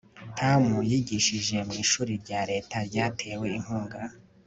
[0.37, 3.99] Tamm yigishije mu ishuri rya Leta ryatewe inkunga